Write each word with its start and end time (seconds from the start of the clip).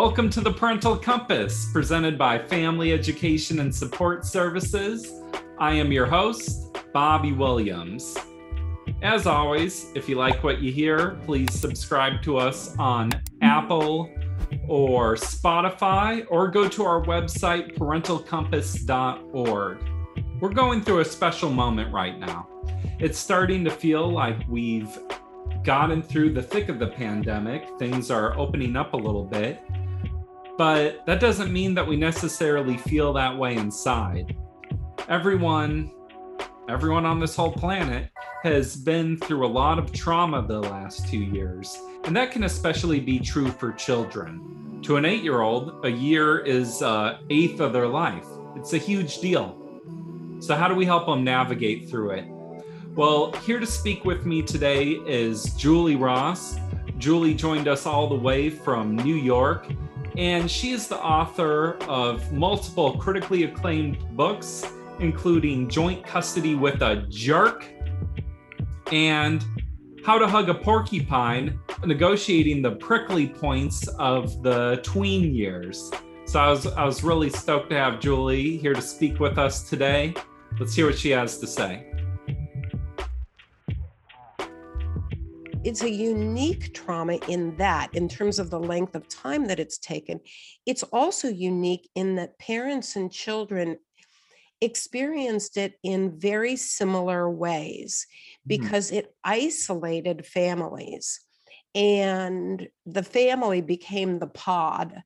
Welcome 0.00 0.30
to 0.30 0.40
the 0.40 0.50
Parental 0.50 0.96
Compass, 0.96 1.70
presented 1.74 2.16
by 2.16 2.38
Family 2.38 2.94
Education 2.94 3.60
and 3.60 3.72
Support 3.72 4.24
Services. 4.24 5.12
I 5.58 5.74
am 5.74 5.92
your 5.92 6.06
host, 6.06 6.74
Bobby 6.94 7.32
Williams. 7.32 8.16
As 9.02 9.26
always, 9.26 9.92
if 9.94 10.08
you 10.08 10.16
like 10.16 10.42
what 10.42 10.62
you 10.62 10.72
hear, 10.72 11.18
please 11.26 11.52
subscribe 11.52 12.22
to 12.22 12.38
us 12.38 12.74
on 12.78 13.10
Apple 13.42 14.10
or 14.66 15.16
Spotify, 15.16 16.24
or 16.30 16.48
go 16.48 16.66
to 16.66 16.82
our 16.82 17.02
website, 17.02 17.76
parentalcompass.org. 17.76 19.78
We're 20.40 20.48
going 20.48 20.80
through 20.80 21.00
a 21.00 21.04
special 21.04 21.50
moment 21.50 21.92
right 21.92 22.18
now. 22.18 22.48
It's 22.98 23.18
starting 23.18 23.64
to 23.64 23.70
feel 23.70 24.10
like 24.10 24.48
we've 24.48 24.98
gotten 25.62 26.02
through 26.02 26.32
the 26.32 26.42
thick 26.42 26.70
of 26.70 26.78
the 26.78 26.86
pandemic. 26.86 27.68
Things 27.78 28.10
are 28.10 28.34
opening 28.38 28.76
up 28.76 28.94
a 28.94 28.96
little 28.96 29.24
bit 29.24 29.60
but 30.58 31.04
that 31.06 31.20
doesn't 31.20 31.52
mean 31.52 31.74
that 31.74 31.86
we 31.86 31.96
necessarily 31.96 32.76
feel 32.76 33.12
that 33.14 33.36
way 33.36 33.56
inside. 33.56 34.36
Everyone, 35.08 35.90
everyone 36.68 37.06
on 37.06 37.18
this 37.18 37.34
whole 37.34 37.52
planet 37.52 38.10
has 38.42 38.76
been 38.76 39.18
through 39.18 39.46
a 39.46 39.48
lot 39.48 39.78
of 39.78 39.92
trauma 39.92 40.46
the 40.46 40.60
last 40.60 41.08
two 41.08 41.18
years, 41.18 41.78
and 42.04 42.16
that 42.16 42.30
can 42.30 42.44
especially 42.44 43.00
be 43.00 43.18
true 43.18 43.50
for 43.50 43.72
children. 43.72 44.80
To 44.82 44.96
an 44.96 45.04
eight 45.04 45.22
year 45.22 45.42
old, 45.42 45.84
a 45.84 45.90
year 45.90 46.38
is 46.38 46.80
uh, 46.80 47.18
eighth 47.28 47.60
of 47.60 47.72
their 47.72 47.86
life. 47.86 48.26
It's 48.56 48.72
a 48.72 48.78
huge 48.78 49.20
deal. 49.20 49.56
So, 50.40 50.54
how 50.56 50.68
do 50.68 50.74
we 50.74 50.86
help 50.86 51.06
them 51.06 51.22
navigate 51.22 51.90
through 51.90 52.10
it? 52.12 52.24
Well, 52.94 53.32
here 53.44 53.60
to 53.60 53.66
speak 53.66 54.04
with 54.04 54.26
me 54.26 54.42
today 54.42 54.92
is 55.06 55.54
Julie 55.54 55.96
Ross. 55.96 56.56
Julie 56.98 57.34
joined 57.34 57.68
us 57.68 57.86
all 57.86 58.08
the 58.08 58.16
way 58.16 58.50
from 58.50 58.96
New 58.96 59.14
York 59.14 59.66
and 60.16 60.50
she 60.50 60.70
is 60.70 60.88
the 60.88 60.98
author 60.98 61.74
of 61.88 62.32
multiple 62.32 62.96
critically 62.98 63.44
acclaimed 63.44 63.98
books, 64.16 64.66
including 64.98 65.68
Joint 65.68 66.04
Custody 66.06 66.54
with 66.54 66.82
a 66.82 67.06
Jerk 67.08 67.66
and 68.92 69.44
How 70.04 70.18
to 70.18 70.26
Hug 70.26 70.48
a 70.48 70.54
Porcupine, 70.54 71.58
negotiating 71.84 72.62
the 72.62 72.72
prickly 72.72 73.28
points 73.28 73.86
of 73.98 74.42
the 74.42 74.80
tween 74.82 75.34
years. 75.34 75.90
So 76.26 76.38
I 76.38 76.48
was 76.48 76.66
I 76.66 76.84
was 76.84 77.02
really 77.02 77.30
stoked 77.30 77.70
to 77.70 77.76
have 77.76 78.00
Julie 78.00 78.56
here 78.56 78.74
to 78.74 78.82
speak 78.82 79.18
with 79.18 79.38
us 79.38 79.68
today. 79.68 80.14
Let's 80.58 80.74
hear 80.74 80.86
what 80.86 80.98
she 80.98 81.10
has 81.10 81.38
to 81.38 81.46
say. 81.46 81.89
It's 85.62 85.82
a 85.82 85.90
unique 85.90 86.72
trauma 86.72 87.16
in 87.28 87.54
that, 87.56 87.94
in 87.94 88.08
terms 88.08 88.38
of 88.38 88.48
the 88.48 88.58
length 88.58 88.94
of 88.94 89.08
time 89.08 89.46
that 89.46 89.60
it's 89.60 89.78
taken. 89.78 90.20
It's 90.64 90.82
also 90.84 91.28
unique 91.28 91.88
in 91.94 92.14
that 92.16 92.38
parents 92.38 92.96
and 92.96 93.12
children 93.12 93.76
experienced 94.62 95.56
it 95.58 95.74
in 95.82 96.18
very 96.18 96.56
similar 96.56 97.28
ways 97.28 98.06
mm-hmm. 98.08 98.48
because 98.48 98.88
mm-hmm. 98.88 98.98
it 98.98 99.14
isolated 99.22 100.24
families 100.24 101.20
and 101.74 102.66
the 102.86 103.02
family 103.02 103.60
became 103.60 104.18
the 104.18 104.26
pod 104.26 105.02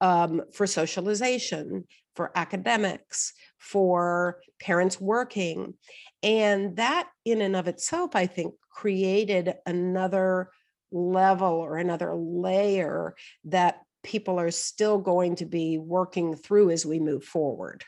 um, 0.00 0.42
for 0.52 0.66
socialization 0.66 1.84
for 2.14 2.30
academics 2.34 3.32
for 3.58 4.38
parents 4.60 5.00
working 5.00 5.74
and 6.22 6.76
that 6.76 7.08
in 7.24 7.40
and 7.40 7.56
of 7.56 7.68
itself 7.68 8.14
i 8.14 8.26
think 8.26 8.54
created 8.70 9.54
another 9.66 10.50
level 10.92 11.48
or 11.48 11.78
another 11.78 12.14
layer 12.14 13.14
that 13.44 13.80
people 14.02 14.38
are 14.38 14.50
still 14.50 14.98
going 14.98 15.36
to 15.36 15.44
be 15.44 15.78
working 15.78 16.34
through 16.34 16.70
as 16.70 16.86
we 16.86 17.00
move 17.00 17.24
forward. 17.24 17.84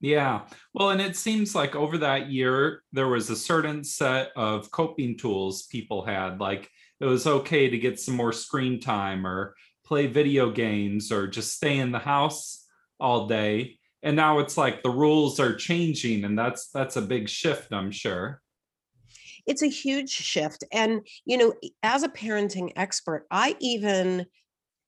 Yeah. 0.00 0.42
Well, 0.74 0.90
and 0.90 1.00
it 1.00 1.16
seems 1.16 1.54
like 1.54 1.76
over 1.76 1.98
that 1.98 2.30
year, 2.30 2.82
there 2.92 3.08
was 3.08 3.30
a 3.30 3.36
certain 3.36 3.84
set 3.84 4.30
of 4.34 4.70
coping 4.70 5.16
tools 5.16 5.66
people 5.66 6.04
had. 6.04 6.40
Like 6.40 6.68
it 7.00 7.04
was 7.04 7.26
okay 7.26 7.68
to 7.68 7.78
get 7.78 8.00
some 8.00 8.16
more 8.16 8.32
screen 8.32 8.80
time 8.80 9.26
or 9.26 9.54
play 9.84 10.06
video 10.06 10.50
games 10.50 11.12
or 11.12 11.26
just 11.26 11.54
stay 11.54 11.78
in 11.78 11.92
the 11.92 11.98
house 11.98 12.66
all 12.98 13.26
day. 13.26 13.78
And 14.02 14.16
now 14.16 14.38
it's 14.38 14.56
like 14.56 14.82
the 14.82 14.90
rules 14.90 15.38
are 15.40 15.54
changing 15.54 16.24
and 16.24 16.38
that's 16.38 16.68
that's 16.68 16.96
a 16.96 17.02
big 17.02 17.28
shift, 17.28 17.72
I'm 17.72 17.90
sure 17.90 18.40
it's 19.46 19.62
a 19.62 19.68
huge 19.68 20.10
shift. 20.10 20.64
And, 20.72 21.00
you 21.24 21.36
know, 21.36 21.54
as 21.82 22.02
a 22.02 22.08
parenting 22.08 22.72
expert, 22.76 23.26
I 23.30 23.56
even 23.60 24.26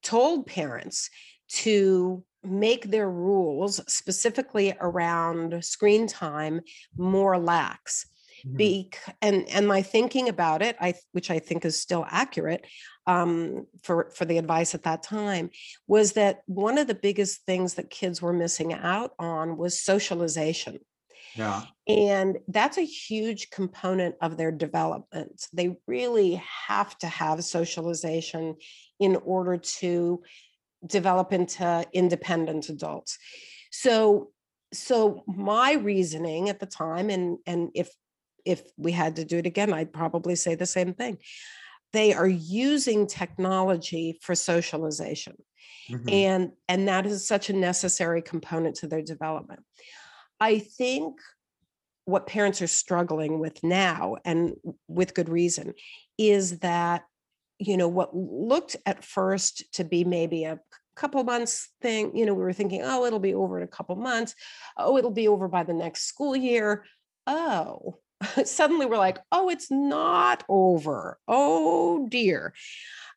told 0.02 0.46
parents 0.46 1.10
to 1.48 2.24
make 2.44 2.90
their 2.90 3.10
rules 3.10 3.80
specifically 3.92 4.74
around 4.80 5.64
screen 5.64 6.06
time 6.06 6.60
more 6.96 7.38
lax. 7.38 8.06
Mm-hmm. 8.44 8.56
Be, 8.56 8.90
and 9.20 9.48
and 9.48 9.68
my 9.68 9.82
thinking 9.82 10.28
about 10.28 10.62
it, 10.62 10.76
I 10.80 10.94
which 11.12 11.30
I 11.30 11.38
think 11.38 11.64
is 11.64 11.80
still 11.80 12.04
accurate 12.10 12.66
um, 13.06 13.66
for 13.82 14.10
for 14.14 14.24
the 14.24 14.38
advice 14.38 14.74
at 14.74 14.84
that 14.84 15.02
time, 15.02 15.50
was 15.86 16.12
that 16.12 16.42
one 16.46 16.78
of 16.78 16.86
the 16.86 16.94
biggest 16.94 17.44
things 17.46 17.74
that 17.74 17.90
kids 17.90 18.22
were 18.22 18.32
missing 18.32 18.72
out 18.72 19.12
on 19.18 19.56
was 19.56 19.80
socialization. 19.80 20.78
Yeah. 21.34 21.62
And 21.88 22.38
that's 22.48 22.78
a 22.78 22.84
huge 22.84 23.50
component 23.50 24.16
of 24.20 24.36
their 24.36 24.52
development. 24.52 25.46
They 25.52 25.76
really 25.86 26.42
have 26.68 26.96
to 26.98 27.08
have 27.08 27.42
socialization 27.42 28.56
in 29.00 29.16
order 29.16 29.56
to 29.56 30.22
develop 30.86 31.32
into 31.32 31.86
independent 31.92 32.68
adults. 32.68 33.18
So 33.70 34.30
so 34.74 35.22
my 35.26 35.74
reasoning 35.74 36.48
at 36.48 36.58
the 36.58 36.66
time 36.66 37.10
and 37.10 37.38
and 37.46 37.70
if 37.74 37.90
if 38.44 38.62
we 38.76 38.92
had 38.92 39.16
to 39.16 39.24
do 39.24 39.38
it 39.38 39.46
again 39.46 39.72
I'd 39.72 39.92
probably 39.92 40.34
say 40.34 40.54
the 40.54 40.66
same 40.66 40.94
thing. 40.94 41.18
They 41.92 42.14
are 42.14 42.28
using 42.28 43.06
technology 43.06 44.18
for 44.22 44.34
socialization. 44.34 45.36
Mm-hmm. 45.90 46.08
And 46.08 46.50
and 46.68 46.88
that 46.88 47.06
is 47.06 47.26
such 47.26 47.50
a 47.50 47.54
necessary 47.54 48.22
component 48.22 48.76
to 48.76 48.86
their 48.86 49.02
development. 49.02 49.60
I 50.40 50.58
think 50.58 51.18
what 52.04 52.26
parents 52.26 52.60
are 52.62 52.66
struggling 52.66 53.38
with 53.38 53.62
now, 53.62 54.16
and 54.24 54.54
with 54.88 55.14
good 55.14 55.28
reason, 55.28 55.74
is 56.18 56.58
that, 56.58 57.04
you 57.58 57.76
know, 57.76 57.88
what 57.88 58.14
looked 58.14 58.76
at 58.86 59.04
first 59.04 59.72
to 59.74 59.84
be 59.84 60.02
maybe 60.02 60.44
a 60.44 60.58
couple 60.96 61.22
months 61.24 61.70
thing, 61.80 62.16
you 62.16 62.26
know, 62.26 62.34
we 62.34 62.42
were 62.42 62.52
thinking, 62.52 62.82
oh, 62.82 63.04
it'll 63.04 63.18
be 63.18 63.34
over 63.34 63.56
in 63.56 63.62
a 63.62 63.68
couple 63.68 63.94
months. 63.96 64.34
Oh, 64.76 64.96
it'll 64.98 65.10
be 65.10 65.28
over 65.28 65.48
by 65.48 65.62
the 65.62 65.72
next 65.72 66.08
school 66.08 66.34
year. 66.34 66.84
Oh, 67.26 67.98
suddenly 68.44 68.86
we're 68.86 68.96
like, 68.98 69.18
oh, 69.30 69.48
it's 69.48 69.70
not 69.70 70.44
over. 70.48 71.18
Oh, 71.28 72.06
dear. 72.08 72.54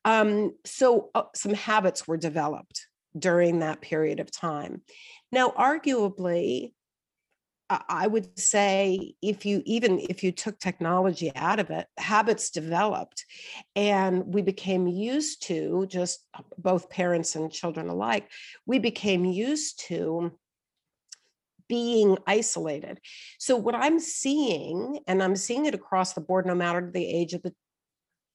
Um, 0.03 0.55
so 0.65 1.09
uh, 1.15 1.23
some 1.33 1.53
habits 1.53 2.07
were 2.07 2.17
developed 2.17 2.87
during 3.17 3.59
that 3.59 3.81
period 3.81 4.19
of 4.19 4.31
time. 4.31 4.81
Now, 5.31 5.49
arguably, 5.49 6.73
I 7.69 8.05
would 8.05 8.37
say 8.37 9.15
if 9.23 9.43
you 9.43 9.63
even 9.65 9.99
if 9.99 10.23
you 10.23 10.31
took 10.31 10.59
technology 10.59 11.31
out 11.35 11.59
of 11.59 11.71
it, 11.71 11.87
habits 11.97 12.51
developed 12.51 13.25
and 13.75 14.23
we 14.33 14.43
became 14.43 14.85
used 14.85 15.47
to 15.47 15.87
just 15.87 16.23
uh, 16.35 16.43
both 16.59 16.91
parents 16.91 17.35
and 17.35 17.51
children 17.51 17.89
alike, 17.89 18.29
we 18.67 18.77
became 18.77 19.25
used 19.25 19.79
to 19.87 20.31
being 21.67 22.17
isolated. 22.27 22.99
So 23.39 23.55
what 23.55 23.75
I'm 23.75 23.99
seeing, 23.99 24.99
and 25.07 25.21
I'm 25.21 25.35
seeing 25.35 25.65
it 25.65 25.75
across 25.75 26.13
the 26.13 26.21
board, 26.21 26.45
no 26.45 26.55
matter 26.55 26.89
the 26.93 27.05
age 27.05 27.33
of 27.33 27.41
the 27.41 27.53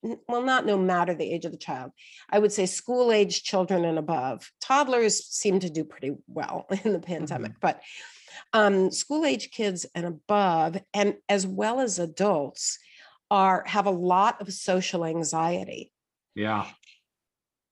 well, 0.02 0.42
not 0.42 0.64
no 0.64 0.78
matter 0.78 1.14
the 1.14 1.30
age 1.30 1.44
of 1.44 1.52
the 1.52 1.58
child. 1.58 1.90
I 2.30 2.38
would 2.38 2.52
say 2.52 2.64
school 2.64 3.12
age 3.12 3.42
children 3.42 3.84
and 3.84 3.98
above. 3.98 4.50
Toddlers 4.62 5.26
seem 5.26 5.60
to 5.60 5.68
do 5.68 5.84
pretty 5.84 6.16
well 6.26 6.66
in 6.84 6.92
the 6.92 7.00
pandemic, 7.00 7.52
mm-hmm. 7.52 7.58
but 7.60 7.82
um, 8.52 8.90
school 8.90 9.24
age 9.24 9.50
kids 9.50 9.86
and 9.94 10.06
above, 10.06 10.78
and 10.94 11.16
as 11.28 11.46
well 11.46 11.80
as 11.80 11.98
adults, 11.98 12.78
are 13.30 13.62
have 13.66 13.86
a 13.86 13.90
lot 13.90 14.40
of 14.40 14.52
social 14.52 15.04
anxiety. 15.04 15.92
Yeah. 16.34 16.66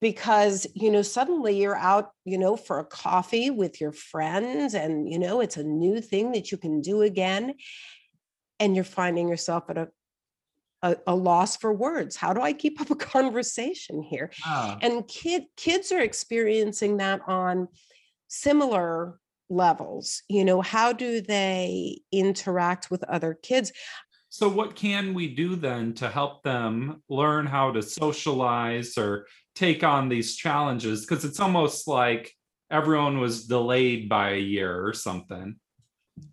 Because 0.00 0.67
you 0.75 0.91
know 0.91 1.03
suddenly 1.03 1.61
you're 1.61 1.77
out 1.77 2.11
you 2.25 2.39
know 2.39 2.56
for 2.56 2.79
a 2.79 2.85
coffee 2.85 3.50
with 3.50 3.81
your 3.81 3.93
friends 3.93 4.75
and 4.75 5.11
you 5.11 5.19
know 5.19 5.41
it's 5.41 5.56
a 5.56 5.65
new 5.65 6.00
thing 6.00 6.33
that 6.33 6.53
you 6.53 6.59
can 6.59 6.81
do 6.81 7.03
again 7.03 7.55
and 8.61 8.75
you're 8.75 8.85
finding 8.85 9.29
yourself 9.29 9.65
at 9.69 9.79
a 9.79 9.89
a, 10.83 10.97
a 11.09 11.15
loss 11.15 11.56
for 11.56 11.73
words. 11.73 12.15
How 12.15 12.33
do 12.33 12.41
i 12.41 12.53
keep 12.53 12.81
up 12.81 12.91
a 12.91 12.95
conversation 13.15 14.03
here? 14.03 14.31
Ah, 14.45 14.79
and 14.81 15.06
kid 15.09 15.45
kids 15.56 15.91
are 15.93 16.00
experiencing 16.00 16.99
that 16.99 17.21
on 17.27 17.69
similar 18.29 19.19
levels 19.50 20.23
you 20.29 20.45
know 20.45 20.61
how 20.61 20.93
do 20.93 21.23
they 21.23 21.99
interact 22.12 22.91
with 22.91 23.03
other 23.05 23.37
kids? 23.43 23.73
So, 24.31 24.49
what 24.49 24.77
can 24.77 25.15
we 25.15 25.35
do 25.35 25.56
then 25.56 25.95
to 25.95 26.09
help 26.09 26.43
them 26.43 27.03
learn 27.09 27.47
how 27.47 27.73
to 27.73 27.83
socialize 27.83 28.99
or 28.99 29.27
take 29.58 29.82
on 29.82 30.08
these 30.08 30.37
challenges? 30.37 31.05
Because 31.05 31.25
it's 31.25 31.40
almost 31.40 31.88
like 31.88 32.32
everyone 32.70 33.19
was 33.19 33.46
delayed 33.46 34.08
by 34.08 34.31
a 34.32 34.38
year 34.38 34.87
or 34.87 34.93
something. 34.93 35.56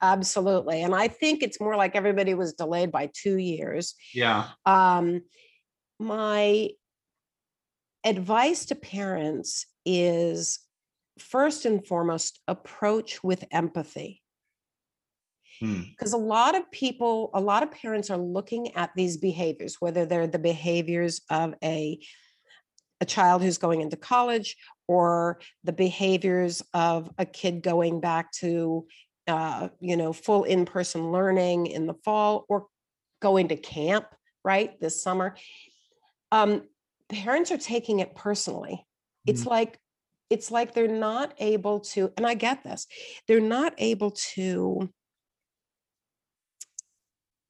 absolutely 0.01 0.81
and 0.81 0.95
i 0.95 1.07
think 1.07 1.43
it's 1.43 1.59
more 1.61 1.75
like 1.75 1.95
everybody 1.95 2.33
was 2.33 2.53
delayed 2.53 2.91
by 2.91 3.07
two 3.13 3.37
years 3.37 3.93
Yeah. 4.15 4.47
um, 4.65 5.21
my 5.99 6.69
advice 8.03 8.65
to 8.65 8.75
parents 8.75 9.67
is 9.85 10.59
first 11.19 11.65
and 11.65 11.85
foremost 11.85 12.39
approach 12.47 13.23
with 13.23 13.43
empathy 13.51 14.21
Hmm. 15.61 15.83
because 15.91 16.11
a 16.13 16.17
lot 16.35 16.53
of 16.55 16.69
people 16.71 17.29
a 17.33 17.39
lot 17.39 17.63
of 17.63 17.71
parents 17.71 18.09
are 18.09 18.17
looking 18.17 18.75
at 18.75 18.89
these 18.95 19.15
behaviors 19.17 19.77
whether 19.79 20.05
they're 20.05 20.27
the 20.27 20.39
behaviors 20.53 21.21
of 21.29 21.53
a 21.63 21.97
a 23.01 23.05
child 23.05 23.41
who's 23.41 23.57
going 23.57 23.81
into 23.81 23.97
college 23.97 24.55
or 24.87 25.39
the 25.63 25.73
behaviors 25.73 26.61
of 26.73 27.09
a 27.17 27.25
kid 27.25 27.61
going 27.61 27.99
back 27.99 28.31
to 28.31 28.85
uh, 29.27 29.69
you 29.79 29.97
know 29.97 30.13
full 30.13 30.43
in-person 30.43 31.11
learning 31.11 31.67
in 31.67 31.87
the 31.87 31.95
fall 32.05 32.45
or 32.47 32.67
going 33.21 33.47
to 33.47 33.55
camp 33.55 34.05
right 34.43 34.79
this 34.79 35.01
summer 35.01 35.35
um, 36.31 36.63
parents 37.09 37.51
are 37.51 37.57
taking 37.57 37.99
it 37.99 38.15
personally. 38.15 38.85
It's 39.25 39.45
like 39.45 39.79
it's 40.29 40.51
like 40.51 40.73
they're 40.73 40.87
not 40.87 41.33
able 41.39 41.79
to 41.79 42.11
and 42.17 42.25
i 42.25 42.33
get 42.33 42.63
this 42.63 42.87
they're 43.27 43.39
not 43.39 43.73
able 43.77 44.11
to 44.11 44.89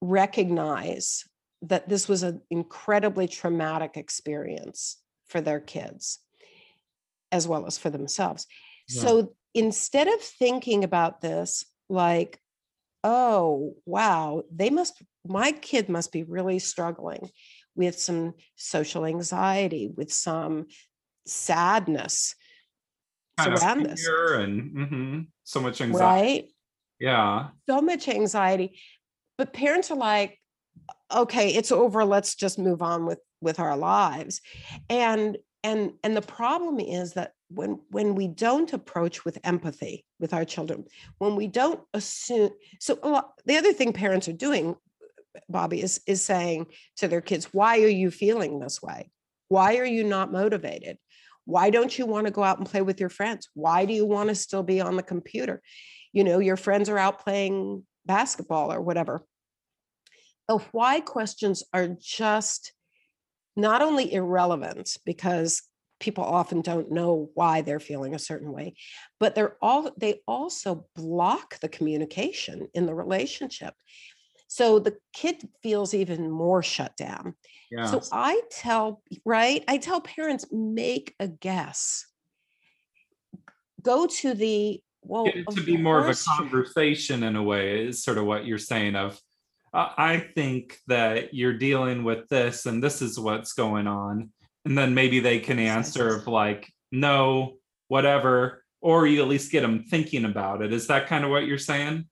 recognize 0.01 1.23
that 1.61 1.87
this 1.89 2.07
was 2.07 2.23
an 2.23 2.41
incredibly 2.49 3.27
traumatic 3.27 3.97
experience 3.97 4.97
for 5.35 5.41
their 5.41 5.59
kids 5.59 6.19
as 7.29 7.45
well 7.45 7.65
as 7.65 7.77
for 7.77 7.89
themselves. 7.89 8.47
Yeah. 8.87 9.01
So 9.01 9.33
instead 9.53 10.07
of 10.07 10.21
thinking 10.21 10.85
about 10.85 11.19
this 11.19 11.65
like, 11.89 12.39
oh, 13.03 13.75
wow, 13.85 14.43
they 14.49 14.69
must, 14.69 15.01
my 15.27 15.51
kid 15.51 15.89
must 15.89 16.13
be 16.13 16.23
really 16.23 16.57
struggling 16.59 17.29
with 17.75 17.99
some 17.99 18.33
social 18.55 19.05
anxiety, 19.05 19.91
with 19.93 20.11
some 20.13 20.67
sadness 21.27 22.35
Kind 23.37 23.53
of 23.53 23.83
this, 23.83 24.05
fear 24.05 24.39
and 24.39 24.71
mhm, 24.71 25.27
so 25.43 25.59
much 25.59 25.81
anxiety. 25.81 26.01
right? 26.31 26.45
Yeah. 27.01 27.47
so 27.67 27.81
much 27.81 28.07
anxiety 28.07 28.79
but 29.37 29.51
parents 29.51 29.91
are 29.91 29.97
like 29.97 30.39
okay 31.13 31.49
it's 31.49 31.69
over 31.73 32.05
let's 32.05 32.35
just 32.35 32.57
move 32.57 32.81
on 32.81 33.05
with 33.05 33.19
with 33.45 33.59
our 33.59 33.77
lives 33.77 34.41
and 34.89 35.37
and 35.63 35.93
and 36.03 36.17
the 36.17 36.21
problem 36.21 36.79
is 36.79 37.13
that 37.13 37.31
when 37.49 37.79
when 37.89 38.15
we 38.15 38.27
don't 38.27 38.73
approach 38.73 39.23
with 39.23 39.37
empathy 39.45 40.05
with 40.19 40.33
our 40.33 40.43
children 40.43 40.83
when 41.19 41.35
we 41.37 41.47
don't 41.47 41.79
assume 41.93 42.49
so 42.79 42.99
lot, 43.03 43.31
the 43.45 43.55
other 43.57 43.71
thing 43.71 43.93
parents 43.93 44.27
are 44.27 44.33
doing 44.33 44.75
bobby 45.49 45.81
is 45.81 46.01
is 46.07 46.23
saying 46.23 46.65
to 46.97 47.07
their 47.07 47.21
kids 47.21 47.49
why 47.53 47.79
are 47.81 47.87
you 47.87 48.11
feeling 48.11 48.59
this 48.59 48.81
way? 48.81 49.09
Why 49.47 49.77
are 49.77 49.85
you 49.85 50.03
not 50.03 50.31
motivated? 50.31 50.97
Why 51.45 51.69
don't 51.69 51.97
you 51.97 52.05
want 52.05 52.25
to 52.25 52.31
go 52.31 52.43
out 52.43 52.57
and 52.57 52.67
play 52.67 52.81
with 52.81 52.99
your 52.99 53.09
friends? 53.09 53.49
Why 53.53 53.85
do 53.85 53.93
you 53.93 54.05
want 54.05 54.29
to 54.29 54.35
still 54.35 54.63
be 54.63 54.81
on 54.81 54.95
the 54.95 55.03
computer? 55.03 55.61
You 56.13 56.23
know 56.23 56.39
your 56.39 56.57
friends 56.57 56.89
are 56.89 56.97
out 56.97 57.23
playing 57.23 57.85
basketball 58.05 58.73
or 58.73 58.81
whatever. 58.81 59.23
The 60.47 60.57
why 60.71 61.01
questions 61.01 61.63
are 61.73 61.87
just 61.87 62.73
not 63.55 63.81
only 63.81 64.13
irrelevant 64.13 64.97
because 65.05 65.61
people 65.99 66.23
often 66.23 66.61
don't 66.61 66.91
know 66.91 67.29
why 67.35 67.61
they're 67.61 67.79
feeling 67.79 68.13
a 68.13 68.19
certain 68.19 68.51
way 68.51 68.75
but 69.19 69.33
they're 69.33 69.55
all 69.61 69.91
they 69.97 70.21
also 70.27 70.85
block 70.95 71.57
the 71.61 71.69
communication 71.69 72.67
in 72.73 72.85
the 72.85 72.93
relationship 72.93 73.73
so 74.47 74.79
the 74.79 74.95
kid 75.13 75.47
feels 75.63 75.93
even 75.93 76.29
more 76.29 76.61
shut 76.61 76.95
down 76.97 77.35
Yeah. 77.71 77.85
so 77.85 78.01
I 78.11 78.41
tell, 78.51 79.01
right? 79.25 79.63
I 79.67 79.77
tell 79.77 80.01
parents 80.01 80.45
make 80.51 81.15
a 81.19 81.27
guess. 81.27 82.05
Go 83.81 84.07
to 84.07 84.33
the 84.33 84.81
well. 85.01 85.31
To 85.51 85.63
be 85.63 85.77
more 85.77 85.99
of 85.99 86.09
a 86.09 86.15
conversation 86.15 87.23
in 87.23 87.35
a 87.35 87.43
way 87.43 87.85
is 87.87 88.03
sort 88.03 88.17
of 88.17 88.25
what 88.25 88.45
you're 88.45 88.57
saying 88.57 88.95
of 88.95 89.19
"I- 89.75 89.93
i 89.97 90.17
think 90.19 90.77
that 90.87 91.33
you're 91.33 91.57
dealing 91.57 92.03
with 92.03 92.27
this 92.29 92.65
and 92.65 92.83
this 92.83 93.01
is 93.01 93.19
what's 93.19 93.53
going 93.53 93.87
on. 93.87 94.31
And 94.65 94.75
then 94.77 94.95
maybe 94.95 95.19
they 95.19 95.39
can 95.39 95.59
answer 95.59 96.15
of 96.15 96.27
like 96.27 96.71
no 96.91 97.57
whatever 97.87 98.63
or 98.81 99.05
you 99.05 99.21
at 99.21 99.27
least 99.27 99.51
get 99.51 99.61
them 99.61 99.83
thinking 99.83 100.25
about 100.25 100.61
it. 100.61 100.73
Is 100.73 100.87
that 100.87 101.07
kind 101.07 101.23
of 101.23 101.29
what 101.29 101.45
you're 101.45 101.57
saying? 101.57 102.05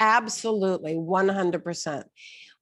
Absolutely, 0.00 0.94
100%. 0.94 2.04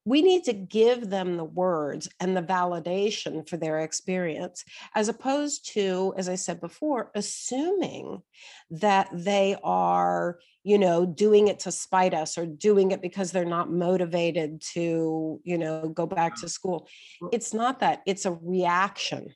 We 0.05 0.21
need 0.21 0.45
to 0.45 0.53
give 0.53 1.11
them 1.11 1.37
the 1.37 1.45
words 1.45 2.09
and 2.19 2.37
the 2.37 2.43
validation 2.43 3.49
for 3.49 3.57
their 3.57 3.81
experience, 3.81 4.65
as 4.95 5.09
opposed 5.09 5.73
to, 5.75 6.13
as 6.17 6.29
I 6.29 6.35
said 6.35 6.61
before, 6.61 7.13
assuming 7.15 8.23
that 8.71 9.09
they 9.13 9.57
are, 9.63 10.41
you 10.65 10.79
know, 10.79 11.07
doing 11.07 11.47
it 11.47 11.61
to 11.61 11.73
spite 11.73 12.15
us 12.15 12.37
or 12.37 12.47
doing 12.47 12.91
it 12.91 13.01
because 13.01 13.31
they're 13.31 13.45
not 13.45 13.71
motivated 13.71 14.61
to, 14.73 15.41
you 15.45 15.59
know, 15.59 15.89
go 15.89 16.07
back 16.07 16.35
to 16.41 16.49
school. 16.49 16.89
It's 17.31 17.55
not 17.55 17.79
that, 17.81 18.03
it's 18.05 18.25
a 18.25 18.33
reaction. 18.43 19.33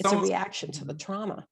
It's 0.00 0.12
a 0.12 0.18
reaction 0.18 0.72
to 0.72 0.84
the 0.84 0.94
trauma. 0.94 1.46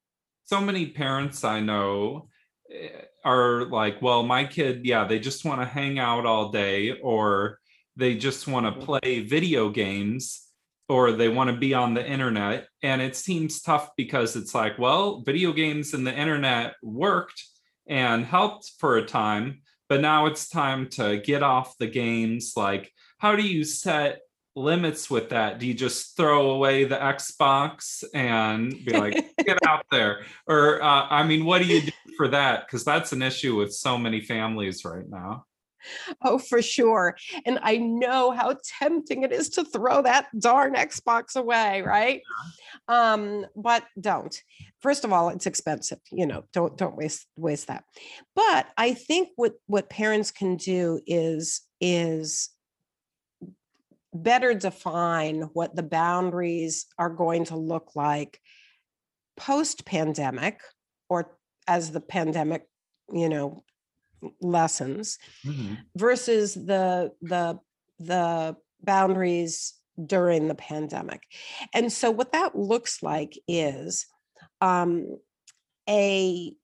so 0.45 0.61
many 0.61 0.87
parents 0.87 1.45
I 1.45 1.61
know 1.61 2.29
eh, 2.73 2.89
are 3.25 3.67
like, 3.67 4.03
well, 4.03 4.25
my 4.25 4.45
kid, 4.45 4.85
yeah, 4.85 5.05
they 5.05 5.21
just 5.21 5.45
want 5.45 5.61
to 5.61 5.67
hang 5.67 6.01
out 6.01 6.27
all 6.27 6.51
day, 6.51 6.99
or 7.01 7.60
they 8.01 8.17
just 8.17 8.49
want 8.49 8.67
to 8.67 8.85
play 8.85 9.21
video 9.21 9.69
games, 9.69 10.49
or 10.89 11.13
they 11.13 11.29
want 11.29 11.51
to 11.51 11.57
be 11.57 11.75
on 11.75 11.95
the 11.95 12.05
internet. 12.05 12.67
And 12.83 13.01
it 13.01 13.15
seems 13.15 13.63
tough 13.63 13.91
because 13.97 14.35
it's 14.35 14.55
like, 14.55 14.79
well, 14.79 15.21
video 15.21 15.53
games 15.53 15.95
and 15.95 16.07
the 16.07 16.15
internet 16.15 16.75
worked 16.83 17.45
and 17.87 18.25
helped 18.25 18.73
for 18.79 18.97
a 18.97 19.07
time, 19.07 19.61
but 19.89 20.01
now 20.01 20.27
it's 20.27 20.49
time 20.49 20.89
to 20.89 21.19
get 21.19 21.43
off 21.43 21.79
the 21.79 21.87
games. 21.87 22.55
Like, 22.57 22.93
how 23.19 23.37
do 23.37 23.43
you 23.43 23.65
set 23.65 24.21
limits 24.57 25.11
with 25.11 25.29
that? 25.31 25.59
Do 25.59 25.67
you 25.67 25.75
just 25.75 26.17
throw 26.17 26.51
away 26.51 26.85
the 26.85 26.97
Xbox 26.97 28.03
and 28.15 28.73
be 28.85 28.93
like, 28.93 29.31
get 29.45 29.59
out 29.67 29.85
there? 29.91 30.25
Or, 30.47 30.83
uh, 30.83 31.07
I 31.09 31.23
mean, 31.25 31.45
what 31.45 31.63
do 31.63 31.69
you 31.69 31.83
do 31.83 31.93
for 32.17 32.29
that? 32.29 32.67
Because 32.67 32.85
that's 32.85 33.13
an 33.13 33.23
issue 33.23 33.57
with 33.57 33.73
so 33.75 33.99
many 33.99 34.21
families 34.21 34.85
right 34.85 35.09
now. 35.09 35.45
Oh, 36.23 36.39
for 36.39 36.63
sure. 36.63 37.17
And 37.45 37.59
I 37.63 37.77
know 37.77 38.31
how 38.31 38.57
tempting 38.79 39.23
it 39.23 39.33
is 39.33 39.51
to 39.51 39.65
throw 39.65 40.03
that 40.03 40.29
darn 40.39 40.75
Xbox 40.75 41.37
away, 41.37 41.83
right? 41.83 42.23
Um, 42.89 43.47
but 43.57 43.85
don't. 44.01 44.35
First 44.81 45.05
of 45.05 45.13
all, 45.13 45.29
it's 45.29 45.47
expensive, 45.47 45.99
you 46.11 46.27
know, 46.27 46.45
don't 46.53 46.77
don't 46.77 46.97
waste 46.97 47.27
waste 47.37 47.67
that. 47.69 47.85
But 48.35 48.67
I 48.77 48.95
think 48.95 49.29
what 49.37 49.55
what 49.67 49.91
parents 49.91 50.31
can 50.31 50.57
do 50.57 51.01
is 51.07 51.63
is 51.81 52.51
better 54.13 54.55
define 54.55 55.43
what 55.53 55.77
the 55.77 55.83
boundaries 55.83 56.87
are 56.99 57.11
going 57.11 57.45
to 57.45 57.57
look 57.57 57.93
like 57.95 58.41
post 59.37 59.85
pandemic 59.85 60.61
or 61.09 61.37
as 61.67 61.93
the 61.93 62.01
pandemic, 62.01 62.67
you 63.13 63.29
know, 63.29 63.63
lessens 64.41 65.19
versus 65.97 66.55
the 66.55 67.13
the 67.23 67.59
the 67.99 68.57
boundaries 68.83 69.75
during 70.07 70.49
the 70.49 70.55
pandemic. 70.55 71.23
And 71.75 71.93
so 71.93 72.11
what 72.11 72.33
that 72.33 72.57
looks 72.57 73.03
like 73.03 73.39
is 73.47 74.07
um, 74.61 75.19
a 75.89 76.55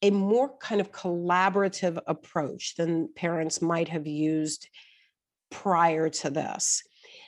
a 0.00 0.10
more 0.10 0.56
kind 0.58 0.80
of 0.80 0.92
collaborative 0.92 1.98
approach 2.06 2.76
than 2.76 3.12
parents 3.14 3.60
might 3.60 3.88
have 3.88 4.06
used 4.06 4.68
prior 5.50 6.08
to 6.08 6.30
this. 6.30 6.82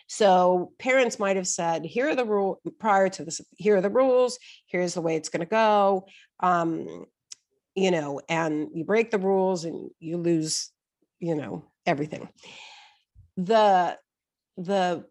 So 0.07 0.73
parents 0.79 1.19
might 1.19 1.37
have 1.37 1.47
said, 1.47 1.85
here 1.85 2.11
are 2.11 2.17
the 2.17 2.25
rule 2.25 2.61
prior 2.79 3.09
to 3.09 3.25
this, 3.25 3.41
here 3.57 3.77
are 3.77 3.81
the 3.81 3.91
rules, 3.91 4.39
here's 4.67 4.95
the 4.95 5.01
way 5.01 5.17
it's 5.17 5.29
going 5.29 5.41
to 5.41 5.47
go. 5.47 6.07
Um, 6.41 7.07
you 7.75 7.91
know, 7.91 8.21
and 8.29 8.69
you 8.75 8.85
break 8.85 9.11
the 9.11 9.19
rules 9.19 9.65
and 9.65 9.91
you 9.99 10.17
lose, 10.17 10.71
you 11.19 11.35
know, 11.35 11.65
everything. 11.87 12.29
The 13.37 13.99
the 14.57 15.05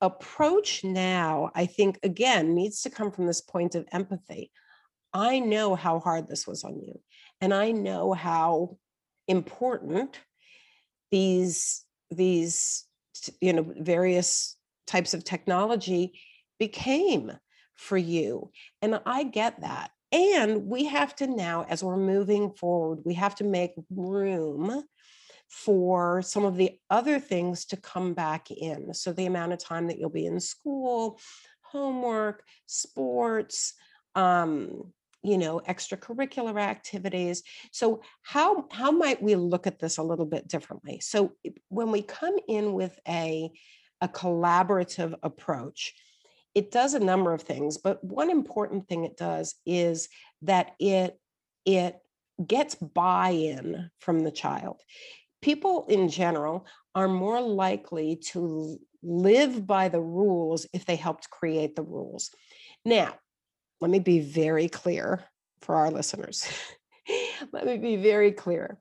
approach 0.00 0.84
now, 0.84 1.50
I 1.54 1.66
think, 1.66 1.98
again, 2.02 2.54
needs 2.54 2.82
to 2.82 2.90
come 2.90 3.10
from 3.10 3.26
this 3.26 3.40
point 3.40 3.74
of 3.74 3.86
empathy. 3.92 4.50
I 5.12 5.38
know 5.38 5.74
how 5.74 6.00
hard 6.00 6.28
this 6.28 6.46
was 6.46 6.64
on 6.64 6.80
you, 6.80 7.00
and 7.40 7.54
I 7.54 7.72
know 7.72 8.12
how 8.12 8.78
important 9.28 10.18
these 11.10 11.84
these 12.10 12.84
you 13.40 13.52
know 13.52 13.74
various 13.78 14.56
types 14.86 15.14
of 15.14 15.24
technology 15.24 16.20
became 16.58 17.32
for 17.74 17.96
you 17.96 18.50
and 18.82 19.00
i 19.04 19.22
get 19.22 19.60
that 19.60 19.90
and 20.12 20.66
we 20.66 20.86
have 20.86 21.14
to 21.16 21.26
now 21.26 21.66
as 21.68 21.82
we're 21.82 21.96
moving 21.96 22.50
forward 22.52 23.00
we 23.04 23.14
have 23.14 23.34
to 23.34 23.44
make 23.44 23.72
room 23.90 24.84
for 25.48 26.22
some 26.22 26.44
of 26.44 26.56
the 26.56 26.78
other 26.90 27.18
things 27.18 27.64
to 27.66 27.76
come 27.76 28.14
back 28.14 28.50
in. 28.50 28.92
So, 28.94 29.12
the 29.12 29.26
amount 29.26 29.52
of 29.52 29.58
time 29.58 29.86
that 29.88 29.98
you'll 29.98 30.10
be 30.10 30.26
in 30.26 30.40
school, 30.40 31.18
homework, 31.62 32.42
sports, 32.66 33.74
um, 34.14 34.92
you 35.22 35.38
know 35.38 35.60
extracurricular 35.66 36.60
activities 36.60 37.42
so 37.72 38.00
how 38.22 38.66
how 38.70 38.92
might 38.92 39.20
we 39.20 39.34
look 39.34 39.66
at 39.66 39.80
this 39.80 39.96
a 39.96 40.02
little 40.02 40.26
bit 40.26 40.46
differently 40.46 41.00
so 41.00 41.32
when 41.68 41.90
we 41.90 42.00
come 42.00 42.36
in 42.46 42.74
with 42.74 42.96
a 43.08 43.50
a 44.02 44.08
collaborative 44.08 45.16
approach 45.24 45.94
it 46.56 46.72
does 46.72 46.94
a 46.94 46.98
number 46.98 47.32
of 47.32 47.42
things 47.42 47.78
but 47.78 48.02
one 48.02 48.30
important 48.30 48.88
thing 48.88 49.04
it 49.04 49.16
does 49.16 49.54
is 49.64 50.08
that 50.42 50.72
it 50.80 51.20
it 51.64 51.98
gets 52.44 52.74
buy-in 52.74 53.88
from 54.00 54.20
the 54.20 54.30
child 54.32 54.80
people 55.42 55.86
in 55.88 56.08
general 56.08 56.66
are 56.94 57.08
more 57.08 57.40
likely 57.40 58.16
to 58.16 58.78
live 59.02 59.66
by 59.66 59.88
the 59.88 60.00
rules 60.00 60.66
if 60.72 60.84
they 60.84 60.96
helped 60.96 61.30
create 61.30 61.76
the 61.76 61.82
rules. 61.82 62.30
Now, 62.84 63.14
let 63.80 63.90
me 63.90 64.00
be 64.00 64.20
very 64.20 64.68
clear 64.68 65.24
for 65.60 65.76
our 65.76 65.90
listeners. 65.90 66.46
let 67.52 67.66
me 67.66 67.76
be 67.76 67.96
very 67.96 68.32
clear. 68.32 68.78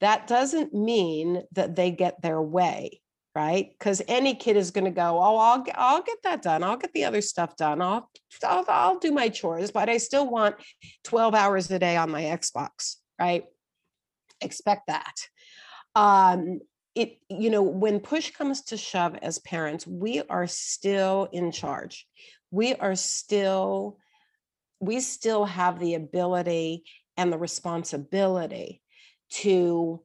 That 0.00 0.26
doesn't 0.26 0.74
mean 0.74 1.42
that 1.52 1.74
they 1.74 1.90
get 1.90 2.20
their 2.20 2.42
way, 2.42 3.00
right? 3.36 3.68
Because 3.78 4.02
any 4.08 4.34
kid 4.34 4.56
is 4.56 4.70
going 4.72 4.86
to 4.86 4.90
go, 4.90 5.20
oh, 5.22 5.36
I'll 5.36 5.64
I'll 5.74 6.02
get 6.02 6.22
that 6.24 6.42
done. 6.42 6.64
I'll 6.64 6.78
get 6.78 6.92
the 6.94 7.04
other 7.04 7.20
stuff 7.20 7.54
done. 7.56 7.82
I'll, 7.82 8.10
I'll 8.42 8.64
I'll 8.66 8.98
do 8.98 9.12
my 9.12 9.28
chores, 9.28 9.70
but 9.70 9.88
I 9.88 9.98
still 9.98 10.28
want 10.28 10.56
12 11.04 11.34
hours 11.34 11.70
a 11.70 11.78
day 11.78 11.96
on 11.96 12.10
my 12.10 12.22
Xbox, 12.22 12.96
right? 13.20 13.44
Expect 14.40 14.86
that 14.88 15.14
um, 15.96 16.60
it 16.94 17.18
you 17.28 17.50
know 17.50 17.62
when 17.62 17.98
push 17.98 18.30
comes 18.30 18.62
to 18.62 18.76
shove 18.76 19.16
as 19.22 19.38
parents 19.40 19.86
we 19.86 20.22
are 20.28 20.46
still 20.46 21.28
in 21.32 21.50
charge 21.50 22.06
we 22.52 22.74
are 22.74 22.94
still 22.94 23.98
we 24.78 25.00
still 25.00 25.46
have 25.46 25.80
the 25.80 25.94
ability 25.94 26.84
and 27.16 27.32
the 27.32 27.38
responsibility 27.38 28.82
to 29.30 30.02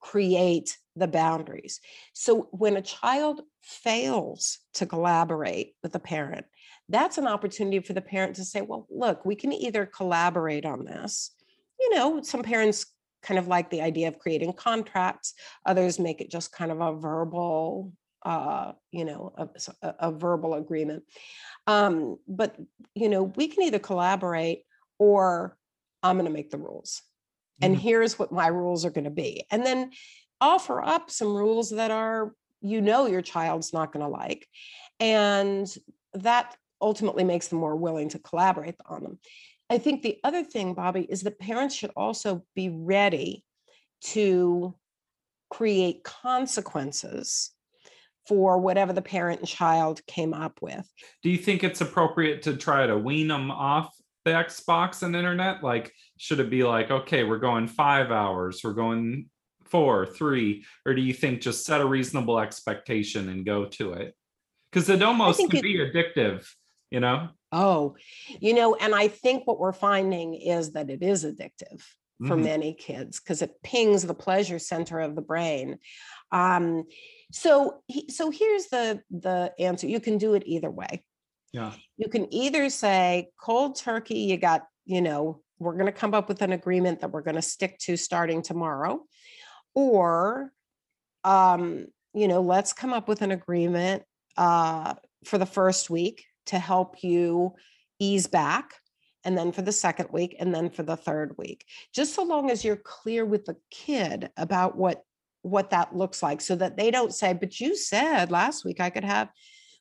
create 0.00 0.78
the 0.96 1.08
boundaries 1.08 1.80
so 2.12 2.48
when 2.50 2.76
a 2.76 2.82
child 2.82 3.42
fails 3.62 4.58
to 4.74 4.86
collaborate 4.86 5.74
with 5.82 5.94
a 5.94 6.00
parent 6.00 6.46
that's 6.88 7.18
an 7.18 7.26
opportunity 7.26 7.80
for 7.80 7.92
the 7.92 8.00
parent 8.00 8.36
to 8.36 8.44
say 8.44 8.60
well 8.60 8.86
look 8.90 9.24
we 9.24 9.34
can 9.34 9.52
either 9.52 9.86
collaborate 9.86 10.64
on 10.64 10.84
this 10.84 11.32
you 11.78 11.94
know 11.94 12.22
some 12.22 12.42
parents 12.42 12.86
kind 13.26 13.38
of 13.38 13.48
like 13.48 13.70
the 13.70 13.82
idea 13.82 14.08
of 14.08 14.18
creating 14.18 14.52
contracts. 14.52 15.34
Others 15.66 15.98
make 15.98 16.20
it 16.20 16.30
just 16.30 16.52
kind 16.52 16.70
of 16.70 16.80
a 16.80 16.94
verbal, 16.94 17.92
uh, 18.24 18.72
you 18.92 19.04
know, 19.04 19.32
a, 19.36 19.48
a 19.98 20.12
verbal 20.12 20.54
agreement. 20.54 21.02
Um, 21.66 22.18
but 22.28 22.56
you 22.94 23.08
know, 23.08 23.24
we 23.24 23.48
can 23.48 23.64
either 23.64 23.80
collaborate 23.80 24.62
or 24.98 25.56
I'm 26.02 26.16
going 26.16 26.26
to 26.26 26.32
make 26.32 26.50
the 26.50 26.58
rules, 26.58 27.02
and 27.60 27.74
mm-hmm. 27.74 27.82
here's 27.82 28.18
what 28.18 28.30
my 28.30 28.46
rules 28.46 28.84
are 28.84 28.90
going 28.90 29.04
to 29.04 29.10
be, 29.10 29.44
and 29.50 29.66
then 29.66 29.90
offer 30.40 30.82
up 30.82 31.10
some 31.10 31.34
rules 31.34 31.70
that 31.70 31.90
are 31.90 32.32
you 32.60 32.80
know 32.80 33.06
your 33.06 33.22
child's 33.22 33.72
not 33.72 33.92
going 33.92 34.04
to 34.04 34.10
like, 34.10 34.46
and 35.00 35.66
that 36.14 36.56
ultimately 36.80 37.24
makes 37.24 37.48
them 37.48 37.58
more 37.58 37.76
willing 37.76 38.08
to 38.10 38.18
collaborate 38.18 38.74
on 38.86 39.02
them. 39.02 39.18
I 39.68 39.78
think 39.78 40.02
the 40.02 40.18
other 40.22 40.44
thing, 40.44 40.74
Bobby, 40.74 41.06
is 41.08 41.22
that 41.22 41.38
parents 41.38 41.74
should 41.74 41.90
also 41.96 42.44
be 42.54 42.68
ready 42.68 43.44
to 44.02 44.74
create 45.50 46.04
consequences 46.04 47.50
for 48.28 48.58
whatever 48.58 48.92
the 48.92 49.02
parent 49.02 49.40
and 49.40 49.48
child 49.48 50.04
came 50.06 50.34
up 50.34 50.60
with. 50.60 50.88
Do 51.22 51.30
you 51.30 51.38
think 51.38 51.62
it's 51.62 51.80
appropriate 51.80 52.42
to 52.42 52.56
try 52.56 52.86
to 52.86 52.98
wean 52.98 53.28
them 53.28 53.50
off 53.50 53.94
the 54.24 54.32
Xbox 54.32 55.02
and 55.02 55.14
internet? 55.14 55.62
Like, 55.62 55.92
should 56.18 56.40
it 56.40 56.50
be 56.50 56.64
like, 56.64 56.90
okay, 56.90 57.24
we're 57.24 57.38
going 57.38 57.68
five 57.68 58.10
hours, 58.10 58.62
we're 58.64 58.72
going 58.72 59.30
four, 59.70 60.06
three, 60.06 60.64
or 60.84 60.94
do 60.94 61.02
you 61.02 61.12
think 61.12 61.40
just 61.40 61.64
set 61.64 61.80
a 61.80 61.86
reasonable 61.86 62.38
expectation 62.38 63.28
and 63.28 63.44
go 63.44 63.66
to 63.66 63.92
it? 63.92 64.14
Because 64.70 64.88
it 64.88 65.02
almost 65.02 65.38
can 65.38 65.56
it, 65.56 65.62
be 65.62 65.78
addictive, 65.78 66.46
you 66.90 67.00
know? 67.00 67.28
Oh, 67.52 67.96
you 68.40 68.54
know, 68.54 68.74
and 68.74 68.94
I 68.94 69.08
think 69.08 69.46
what 69.46 69.58
we're 69.58 69.72
finding 69.72 70.34
is 70.34 70.72
that 70.72 70.90
it 70.90 71.02
is 71.02 71.24
addictive 71.24 71.82
for 72.20 72.34
mm-hmm. 72.34 72.44
many 72.44 72.74
kids 72.74 73.20
because 73.20 73.42
it 73.42 73.62
pings 73.62 74.02
the 74.02 74.14
pleasure 74.14 74.58
center 74.58 75.00
of 75.00 75.14
the 75.14 75.22
brain. 75.22 75.78
Um, 76.32 76.84
so, 77.32 77.82
so 78.08 78.30
here's 78.30 78.66
the 78.66 79.02
the 79.10 79.52
answer. 79.58 79.86
You 79.86 80.00
can 80.00 80.18
do 80.18 80.34
it 80.34 80.42
either 80.46 80.70
way. 80.70 81.04
Yeah. 81.52 81.72
You 81.96 82.08
can 82.08 82.32
either 82.32 82.70
say 82.70 83.28
cold 83.40 83.76
turkey. 83.76 84.20
You 84.20 84.36
got, 84.36 84.64
you 84.84 85.00
know, 85.00 85.40
we're 85.58 85.74
going 85.74 85.86
to 85.86 85.92
come 85.92 86.14
up 86.14 86.28
with 86.28 86.42
an 86.42 86.52
agreement 86.52 87.00
that 87.00 87.12
we're 87.12 87.22
going 87.22 87.36
to 87.36 87.42
stick 87.42 87.78
to 87.80 87.96
starting 87.96 88.42
tomorrow, 88.42 89.00
or, 89.76 90.50
um, 91.22 91.86
you 92.14 92.26
know, 92.26 92.40
let's 92.40 92.72
come 92.72 92.92
up 92.92 93.06
with 93.06 93.22
an 93.22 93.30
agreement 93.30 94.02
uh, 94.36 94.94
for 95.24 95.38
the 95.38 95.46
first 95.46 95.90
week 95.90 96.24
to 96.46 96.58
help 96.58 97.04
you 97.04 97.54
ease 98.00 98.26
back 98.26 98.74
and 99.24 99.36
then 99.36 99.52
for 99.52 99.62
the 99.62 99.72
second 99.72 100.08
week 100.12 100.36
and 100.38 100.54
then 100.54 100.70
for 100.70 100.82
the 100.82 100.96
third 100.96 101.34
week 101.36 101.64
just 101.94 102.14
so 102.14 102.22
long 102.22 102.50
as 102.50 102.64
you're 102.64 102.76
clear 102.76 103.24
with 103.24 103.46
the 103.46 103.56
kid 103.70 104.30
about 104.36 104.76
what 104.76 105.02
what 105.42 105.70
that 105.70 105.96
looks 105.96 106.22
like 106.22 106.40
so 106.40 106.54
that 106.54 106.76
they 106.76 106.90
don't 106.90 107.14
say 107.14 107.32
but 107.32 107.58
you 107.58 107.74
said 107.74 108.30
last 108.30 108.64
week 108.64 108.80
i 108.80 108.90
could 108.90 109.04
have 109.04 109.30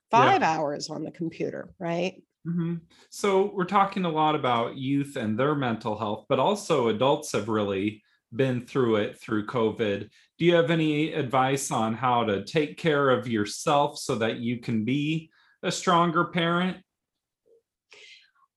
five 0.10 0.42
yeah. 0.42 0.54
hours 0.54 0.90
on 0.90 1.04
the 1.04 1.12
computer 1.12 1.74
right 1.78 2.24
mm-hmm. 2.48 2.76
so 3.10 3.52
we're 3.54 3.66
talking 3.66 4.06
a 4.06 4.10
lot 4.10 4.34
about 4.34 4.78
youth 4.78 5.18
and 5.18 5.38
their 5.38 5.54
mental 5.54 5.98
health 5.98 6.26
but 6.30 6.40
also 6.40 6.88
adults 6.88 7.34
have 7.34 7.50
really 7.50 8.02
been 8.34 8.66
through 8.66 8.98
it 8.98 9.20
through 9.20 9.46
covid 9.46 10.10
do 10.38 10.46
you 10.46 10.56
have 10.56 10.70
any 10.70 11.14
advice 11.14 11.72
on 11.72 11.94
how 11.94 12.26
to 12.26 12.44
take 12.44 12.78
care 12.78 13.10
of 13.10 13.28
yourself 13.28 13.98
so 13.98 14.16
that 14.16 14.38
you 14.38 14.60
can 14.60 14.84
be 14.84 15.30
a 15.64 15.72
stronger 15.72 16.26
parent? 16.26 16.78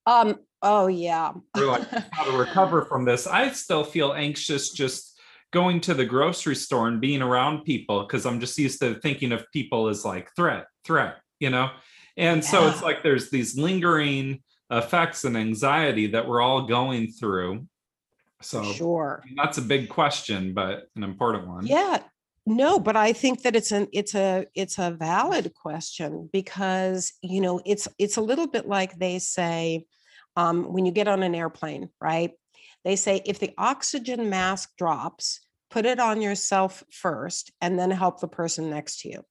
Um, 0.05 0.37
oh 0.63 0.89
yeah. 0.89 1.33
or 1.57 1.65
like 1.65 1.89
how 2.13 2.25
to 2.25 2.37
recover 2.37 2.83
from 2.83 3.05
this. 3.05 3.27
I 3.27 3.51
still 3.51 3.85
feel 3.85 4.13
anxious 4.13 4.71
just 4.71 5.21
going 5.53 5.81
to 5.83 5.95
the 5.95 6.05
grocery 6.05 6.57
store 6.57 6.89
and 6.89 7.01
being 7.01 7.23
around 7.23 7.65
people 7.65 8.03
because 8.03 8.27
I'm 8.27 8.41
just 8.41 8.59
used 8.59 8.81
to 8.81 8.97
thinking 8.97 9.31
of 9.31 9.47
people 9.53 9.89
as 9.89 10.05
like 10.05 10.31
threat, 10.35 10.67
threat, 10.85 11.19
you 11.39 11.51
know? 11.51 11.71
And 12.17 12.43
yeah. 12.43 12.49
so 12.49 12.69
it's 12.69 12.83
like 12.83 13.05
there's 13.05 13.31
these 13.31 13.57
lingering 13.57 14.43
effects 14.71 15.25
and 15.25 15.37
anxiety 15.37 16.09
that 16.09 16.27
we're 16.27 16.43
all 16.43 16.63
going 16.63 17.13
through. 17.13 17.67
So 18.41 18.63
sure. 18.63 19.25
That's 19.37 19.59
a 19.59 19.63
big 19.63 19.89
question, 19.89 20.55
but 20.55 20.89
an 20.97 21.03
important 21.03 21.49
one. 21.49 21.67
Yeah. 21.67 22.03
No 22.47 22.79
but 22.79 22.97
i 22.97 23.13
think 23.13 23.43
that 23.43 23.55
it's 23.55 23.73
an 23.73 23.89
it's 23.93 24.15
a 24.15 24.47
it's 24.55 24.79
a 24.79 24.93
valid 24.93 25.53
question 25.53 26.31
because 26.33 27.13
you 27.21 27.43
know 27.43 27.61
it's 27.67 27.87
it's 27.99 28.17
a 28.17 28.23
little 28.23 28.47
bit 28.47 28.67
like 28.67 28.99
they 28.99 29.19
say 29.19 29.85
um, 30.35 30.73
when 30.73 30.87
you 30.87 30.93
get 30.93 31.09
on 31.09 31.23
an 31.23 31.35
airplane 31.35 31.91
right? 32.01 32.31
They 32.85 32.97
say 32.97 33.21
if 33.27 33.39
the 33.39 33.53
oxygen 33.59 34.31
mask 34.31 34.71
drops 34.79 35.41
put 35.71 35.85
it 35.85 36.01
on 36.01 36.21
yourself 36.21 36.83
first 36.91 37.53
and 37.61 37.79
then 37.79 37.91
help 37.91 38.21
the 38.21 38.29
person 38.29 38.71
next 38.71 39.01
to 39.01 39.11
you. 39.11 39.25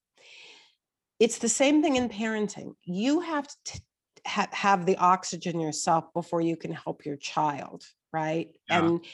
It's 1.19 1.39
the 1.39 1.49
same 1.49 1.81
thing 1.81 1.95
in 1.95 2.09
parenting. 2.09 2.73
You 2.83 3.21
have 3.21 3.47
to 3.65 3.81
ha- 4.25 4.49
have 4.51 4.85
the 4.85 4.97
oxygen 4.97 5.59
yourself 5.59 6.13
before 6.13 6.41
you 6.41 6.55
can 6.55 6.71
help 6.71 7.05
your 7.05 7.17
child 7.17 7.83
right 8.13 8.49
yeah. 8.69 8.79
and 8.79 9.05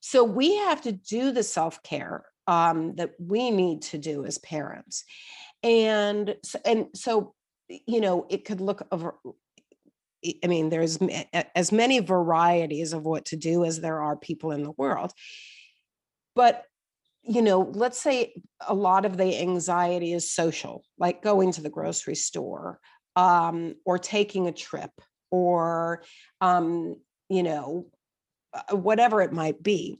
so 0.00 0.22
we 0.22 0.56
have 0.56 0.82
to 0.82 0.92
do 0.92 1.32
the 1.32 1.42
self-care 1.42 2.24
um, 2.46 2.94
that 2.96 3.12
we 3.18 3.50
need 3.50 3.80
to 3.80 3.96
do 3.96 4.26
as 4.26 4.36
parents. 4.36 5.04
and 5.62 6.36
so, 6.42 6.58
and 6.64 6.86
so 6.94 7.34
you 7.68 8.00
know 8.00 8.26
it 8.28 8.44
could 8.44 8.60
look 8.60 8.86
over 8.92 9.14
i 10.42 10.46
mean 10.46 10.68
there's 10.68 10.98
as 11.54 11.72
many 11.72 11.98
varieties 12.00 12.92
of 12.92 13.04
what 13.04 13.24
to 13.24 13.36
do 13.36 13.64
as 13.64 13.80
there 13.80 14.00
are 14.00 14.16
people 14.16 14.50
in 14.52 14.62
the 14.62 14.72
world 14.72 15.12
but 16.34 16.64
you 17.22 17.40
know 17.40 17.60
let's 17.74 18.00
say 18.00 18.34
a 18.66 18.74
lot 18.74 19.04
of 19.06 19.16
the 19.16 19.40
anxiety 19.40 20.12
is 20.12 20.30
social 20.30 20.84
like 20.98 21.22
going 21.22 21.52
to 21.52 21.62
the 21.62 21.70
grocery 21.70 22.14
store 22.14 22.78
um, 23.16 23.76
or 23.84 23.98
taking 23.98 24.46
a 24.46 24.52
trip 24.52 24.90
or 25.30 26.02
um, 26.40 26.96
you 27.28 27.42
know 27.42 27.86
whatever 28.70 29.20
it 29.20 29.32
might 29.32 29.62
be 29.62 29.98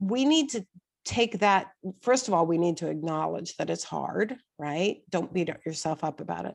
we 0.00 0.24
need 0.24 0.50
to 0.50 0.66
take 1.04 1.38
that 1.40 1.72
first 2.00 2.28
of 2.28 2.34
all 2.34 2.46
we 2.46 2.58
need 2.58 2.76
to 2.78 2.88
acknowledge 2.88 3.56
that 3.56 3.70
it's 3.70 3.84
hard 3.84 4.36
right? 4.58 5.02
Don't 5.08 5.32
beat 5.32 5.50
yourself 5.64 6.04
up 6.04 6.20
about 6.20 6.46
it. 6.46 6.54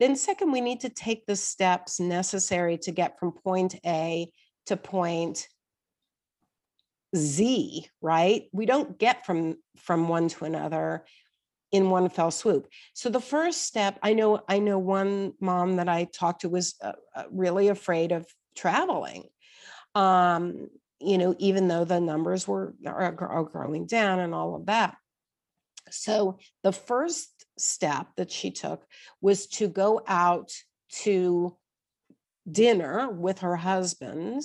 Then 0.00 0.16
second 0.16 0.52
we 0.52 0.60
need 0.60 0.80
to 0.80 0.88
take 0.88 1.26
the 1.26 1.36
steps 1.36 2.00
necessary 2.00 2.78
to 2.78 2.92
get 2.92 3.18
from 3.18 3.32
point 3.32 3.76
a 3.86 4.30
to 4.66 4.76
point 4.76 5.48
z 7.16 7.88
right? 8.00 8.44
We 8.52 8.66
don't 8.66 8.98
get 8.98 9.24
from 9.24 9.56
from 9.76 10.08
one 10.08 10.28
to 10.28 10.44
another 10.44 11.04
in 11.70 11.90
one 11.90 12.08
fell 12.08 12.30
swoop. 12.30 12.66
So 12.94 13.08
the 13.10 13.20
first 13.20 13.62
step 13.62 13.98
i 14.02 14.12
know 14.12 14.40
i 14.48 14.58
know 14.58 14.78
one 14.78 15.34
mom 15.40 15.76
that 15.76 15.88
i 15.88 16.04
talked 16.04 16.42
to 16.42 16.48
was 16.48 16.74
uh, 16.82 16.92
uh 17.14 17.24
really 17.30 17.68
afraid 17.68 18.12
of 18.12 18.26
traveling 18.56 19.28
um 19.94 20.68
you 21.00 21.16
know, 21.16 21.34
even 21.38 21.68
though 21.68 21.84
the 21.84 22.00
numbers 22.00 22.48
were 22.48 22.74
are, 22.86 23.14
are 23.20 23.44
growing 23.44 23.86
down 23.86 24.18
and 24.18 24.34
all 24.34 24.56
of 24.56 24.66
that. 24.66 24.96
So 25.90 26.38
the 26.62 26.72
first 26.72 27.46
step 27.56 28.08
that 28.16 28.30
she 28.30 28.50
took 28.50 28.84
was 29.20 29.46
to 29.46 29.68
go 29.68 30.02
out 30.06 30.52
to 31.02 31.56
dinner 32.50 33.10
with 33.10 33.40
her 33.40 33.56
husband 33.56 34.42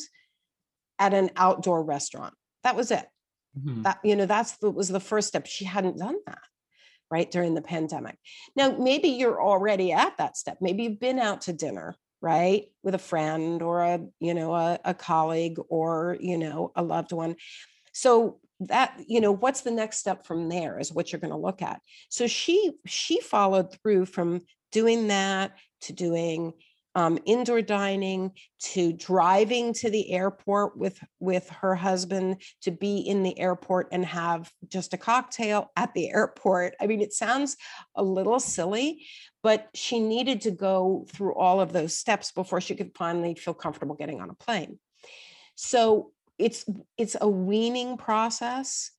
at 0.99 1.13
an 1.13 1.31
outdoor 1.35 1.83
restaurant. 1.83 2.33
That 2.63 2.75
was 2.75 2.91
it. 2.91 3.05
Mm-hmm. 3.57 3.81
That 3.83 3.99
you 4.03 4.15
know, 4.15 4.25
that's 4.25 4.57
the, 4.57 4.69
was 4.69 4.89
the 4.89 4.99
first 4.99 5.27
step. 5.27 5.45
She 5.45 5.65
hadn't 5.65 5.97
done 5.97 6.17
that 6.27 6.39
right 7.11 7.29
during 7.29 7.53
the 7.53 7.61
pandemic. 7.61 8.17
Now, 8.55 8.75
maybe 8.77 9.09
you're 9.09 9.41
already 9.41 9.91
at 9.91 10.17
that 10.17 10.37
step. 10.37 10.57
Maybe 10.61 10.83
you've 10.83 10.99
been 10.99 11.19
out 11.19 11.41
to 11.41 11.53
dinner 11.53 11.95
right 12.23 12.67
with 12.81 12.95
a 12.95 12.99
friend 12.99 13.61
or 13.61 13.81
a 13.81 13.99
you 14.19 14.33
know 14.33 14.55
a, 14.55 14.79
a 14.85 14.93
colleague 14.93 15.59
or 15.69 16.17
you 16.19 16.37
know 16.37 16.71
a 16.75 16.81
loved 16.81 17.11
one. 17.11 17.35
So 17.91 18.39
that 18.61 18.97
you 19.07 19.21
know 19.21 19.33
what's 19.33 19.61
the 19.61 19.71
next 19.71 19.99
step 19.99 20.25
from 20.25 20.49
there 20.49 20.79
is 20.79 20.91
what 20.91 21.11
you're 21.11 21.19
going 21.19 21.31
to 21.31 21.37
look 21.37 21.61
at. 21.61 21.81
So 22.09 22.25
she 22.25 22.71
she 22.87 23.19
followed 23.19 23.77
through 23.77 24.05
from 24.05 24.41
doing 24.71 25.09
that 25.09 25.51
to 25.81 25.93
doing 25.93 26.53
um, 26.95 27.17
indoor 27.25 27.61
dining 27.61 28.31
to 28.59 28.93
driving 28.93 29.73
to 29.73 29.89
the 29.89 30.11
airport 30.11 30.77
with 30.77 30.99
with 31.19 31.49
her 31.49 31.75
husband 31.75 32.41
to 32.61 32.71
be 32.71 32.99
in 32.99 33.23
the 33.23 33.37
airport 33.39 33.87
and 33.91 34.05
have 34.05 34.49
just 34.67 34.93
a 34.93 34.97
cocktail 34.97 35.71
at 35.75 35.93
the 35.93 36.09
airport. 36.13 36.75
I 36.79 36.87
mean 36.87 37.01
it 37.01 37.13
sounds 37.13 37.57
a 37.95 38.03
little 38.03 38.39
silly 38.39 39.05
but 39.43 39.67
she 39.73 39.99
needed 39.99 40.41
to 40.41 40.51
go 40.51 41.05
through 41.11 41.35
all 41.35 41.61
of 41.61 41.73
those 41.73 41.95
steps 41.97 42.31
before 42.31 42.61
she 42.61 42.75
could 42.75 42.91
finally 42.95 43.35
feel 43.35 43.53
comfortable 43.53 43.95
getting 43.95 44.21
on 44.21 44.29
a 44.29 44.35
plane 44.35 44.79
so 45.55 46.11
it's 46.39 46.65
it's 46.97 47.15
a 47.21 47.27
weaning 47.27 47.97
process 47.97 48.91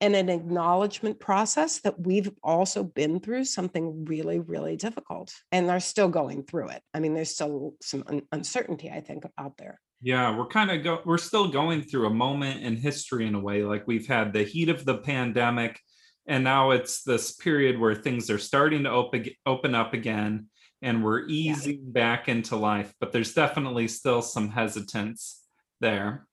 and 0.00 0.14
an 0.14 0.28
acknowledgement 0.28 1.18
process 1.18 1.80
that 1.80 1.98
we've 1.98 2.30
also 2.42 2.82
been 2.82 3.18
through 3.18 3.44
something 3.44 4.04
really, 4.04 4.40
really 4.40 4.76
difficult 4.76 5.32
and 5.52 5.70
are 5.70 5.80
still 5.80 6.08
going 6.08 6.42
through 6.42 6.68
it. 6.68 6.82
I 6.92 7.00
mean, 7.00 7.14
there's 7.14 7.34
still 7.34 7.74
some 7.80 8.04
un- 8.06 8.22
uncertainty, 8.30 8.90
I 8.90 9.00
think, 9.00 9.24
out 9.38 9.56
there. 9.56 9.80
Yeah, 10.02 10.36
we're 10.36 10.46
kind 10.46 10.70
of 10.70 10.84
go 10.84 11.00
we're 11.06 11.16
still 11.16 11.48
going 11.48 11.82
through 11.82 12.06
a 12.06 12.10
moment 12.10 12.62
in 12.62 12.76
history 12.76 13.26
in 13.26 13.34
a 13.34 13.40
way. 13.40 13.62
Like 13.62 13.86
we've 13.86 14.06
had 14.06 14.34
the 14.34 14.42
heat 14.42 14.68
of 14.68 14.84
the 14.84 14.98
pandemic, 14.98 15.80
and 16.26 16.44
now 16.44 16.70
it's 16.70 17.02
this 17.02 17.32
period 17.32 17.78
where 17.78 17.94
things 17.94 18.30
are 18.30 18.38
starting 18.38 18.84
to 18.84 18.90
open 18.90 19.26
open 19.44 19.74
up 19.74 19.94
again, 19.94 20.46
and 20.82 21.04
we're 21.04 21.26
easing 21.26 21.80
yeah. 21.84 21.92
back 21.92 22.28
into 22.28 22.56
life. 22.56 22.92
But 23.00 23.12
there's 23.12 23.34
definitely 23.34 23.88
still 23.88 24.22
some 24.22 24.50
hesitance 24.50 25.42
there. 25.80 26.26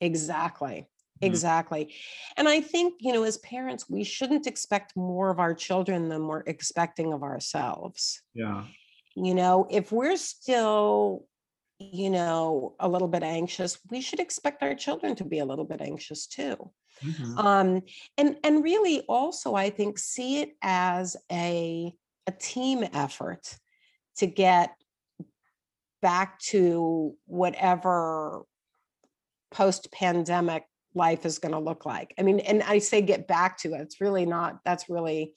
Exactly. 0.00 0.86
Mm-hmm. 1.22 1.26
Exactly. 1.26 1.94
And 2.36 2.48
I 2.48 2.60
think, 2.60 2.94
you 3.00 3.12
know, 3.12 3.22
as 3.22 3.38
parents, 3.38 3.88
we 3.88 4.04
shouldn't 4.04 4.46
expect 4.46 4.96
more 4.96 5.30
of 5.30 5.40
our 5.40 5.54
children 5.54 6.08
than 6.08 6.26
we're 6.26 6.40
expecting 6.40 7.12
of 7.12 7.22
ourselves. 7.22 8.20
Yeah. 8.34 8.64
You 9.14 9.34
know, 9.34 9.66
if 9.70 9.92
we're 9.92 10.18
still, 10.18 11.26
you 11.78 12.10
know, 12.10 12.74
a 12.78 12.88
little 12.88 13.08
bit 13.08 13.22
anxious, 13.22 13.78
we 13.90 14.02
should 14.02 14.20
expect 14.20 14.62
our 14.62 14.74
children 14.74 15.14
to 15.16 15.24
be 15.24 15.38
a 15.38 15.44
little 15.44 15.64
bit 15.64 15.80
anxious 15.80 16.26
too. 16.26 16.70
Mm-hmm. 17.04 17.38
Um, 17.38 17.82
and 18.16 18.36
and 18.42 18.64
really 18.64 19.00
also 19.02 19.54
I 19.54 19.70
think 19.70 19.98
see 19.98 20.40
it 20.40 20.56
as 20.62 21.16
a 21.30 21.94
a 22.26 22.32
team 22.32 22.84
effort 22.92 23.56
to 24.16 24.26
get 24.26 24.74
back 26.02 26.38
to 26.38 27.14
whatever 27.26 28.44
post 29.50 29.90
pandemic 29.92 30.64
life 30.94 31.26
is 31.26 31.38
going 31.38 31.52
to 31.52 31.58
look 31.58 31.86
like. 31.86 32.14
I 32.18 32.22
mean, 32.22 32.40
and 32.40 32.62
I 32.62 32.78
say 32.78 33.02
get 33.02 33.28
back 33.28 33.58
to 33.58 33.74
it. 33.74 33.80
It's 33.80 34.00
really 34.00 34.26
not, 34.26 34.60
that's 34.64 34.88
really 34.88 35.34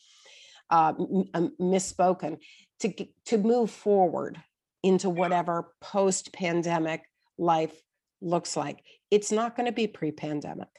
uh, 0.70 0.94
m- 1.36 1.54
misspoken. 1.60 2.40
To, 2.82 2.94
to 3.26 3.38
move 3.38 3.70
forward 3.70 4.42
into 4.84 5.10
whatever 5.10 5.74
post 5.82 6.32
pandemic 6.32 7.04
life 7.38 7.74
looks 8.22 8.56
like. 8.56 8.82
It's 9.12 9.32
not 9.34 9.58
going 9.58 9.66
to 9.66 9.74
be 9.74 9.88
pre 9.88 10.12
pandemic. 10.12 10.70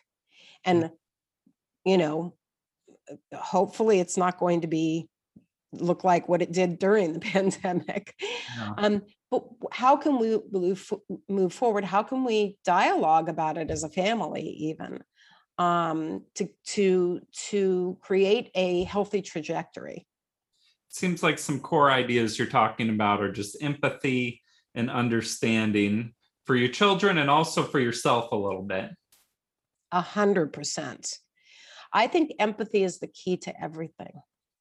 And, 0.65 0.91
you 1.85 1.99
know, 1.99 2.35
hopefully 3.35 4.01
it's 4.01 4.17
not 4.17 4.39
going 4.39 4.63
to 4.63 4.67
be 4.67 5.09
look 5.73 6.03
like 6.03 6.29
what 6.29 6.43
it 6.43 6.53
did 6.53 6.79
during 6.79 7.13
the 7.13 7.21
pandemic. 7.21 8.15
Yeah. 8.57 8.75
Um, 8.77 9.03
but 9.31 9.45
how 9.73 9.97
can 9.97 10.19
we 10.19 10.39
move, 10.51 10.93
move 11.29 11.53
forward? 11.53 11.85
How 11.85 12.03
can 12.03 12.25
we 12.25 12.59
dialogue 12.65 13.29
about 13.29 13.59
it 13.59 13.71
as 13.71 13.85
a 13.85 13.89
family, 13.89 14.43
even 14.43 15.01
um, 15.59 16.25
to 16.35 16.49
to 16.67 17.21
to 17.49 17.99
create 18.01 18.51
a 18.55 18.85
healthy 18.85 19.23
trajectory? 19.23 20.07
Seems 20.89 21.23
like 21.23 21.39
some 21.39 21.61
core 21.61 21.91
ideas 21.91 22.39
you're 22.39 22.49
talking 22.49 22.91
about 22.91 23.23
are 23.23 23.31
just 23.31 23.63
empathy 23.63 24.43
and 24.75 24.91
understanding 24.91 26.15
for 26.45 26.57
your 26.57 26.69
children 26.69 27.19
and 27.19 27.31
also 27.31 27.63
for 27.63 27.79
yourself 27.79 28.33
a 28.33 28.37
little 28.37 28.63
bit. 28.63 28.91
A 29.93 30.01
hundred 30.01 30.53
percent. 30.53 31.19
I 31.93 32.07
think 32.07 32.33
empathy 32.39 32.85
is 32.85 33.01
the 33.01 33.09
key 33.09 33.37
to 33.39 33.63
everything. 33.63 34.13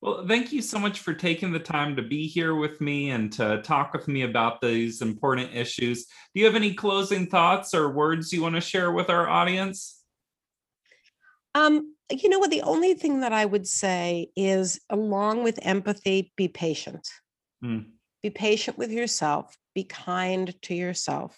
Well, 0.01 0.25
thank 0.25 0.53
you 0.53 0.61
so 0.61 0.79
much 0.79 1.01
for 1.01 1.13
taking 1.13 1.51
the 1.51 1.59
time 1.59 1.95
to 1.97 2.01
be 2.01 2.25
here 2.25 2.55
with 2.55 2.79
me 2.79 3.09
and 3.09 3.31
to 3.33 3.61
talk 3.63 3.93
with 3.93 4.07
me 4.07 4.21
about 4.21 4.61
these 4.61 5.01
important 5.01 5.53
issues. 5.53 6.05
Do 6.33 6.39
you 6.39 6.45
have 6.45 6.55
any 6.55 6.73
closing 6.73 7.27
thoughts 7.27 7.73
or 7.73 7.91
words 7.91 8.31
you 8.31 8.41
want 8.41 8.55
to 8.55 8.61
share 8.61 8.93
with 8.93 9.09
our 9.09 9.27
audience? 9.27 10.01
Um, 11.53 11.95
you 12.09 12.29
know 12.29 12.39
what? 12.39 12.49
The 12.49 12.61
only 12.61 12.93
thing 12.93 13.19
that 13.21 13.33
I 13.33 13.45
would 13.45 13.67
say 13.67 14.29
is, 14.37 14.79
along 14.89 15.43
with 15.43 15.59
empathy, 15.61 16.31
be 16.37 16.47
patient. 16.47 17.07
Mm. 17.63 17.87
Be 18.23 18.29
patient 18.29 18.77
with 18.77 18.91
yourself. 18.91 19.57
Be 19.75 19.83
kind 19.83 20.55
to 20.63 20.73
yourself. 20.73 21.37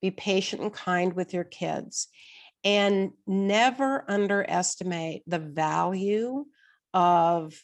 Be 0.00 0.10
patient 0.10 0.62
and 0.62 0.72
kind 0.72 1.12
with 1.12 1.34
your 1.34 1.44
kids. 1.44 2.08
And 2.64 3.12
never 3.26 4.04
underestimate 4.08 5.22
the 5.26 5.40
value 5.40 6.44
of 6.94 7.54